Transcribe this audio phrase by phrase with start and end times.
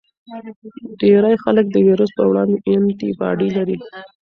[0.99, 3.75] ډیری خلک د ویروس پر وړاندې انټي باډي لري.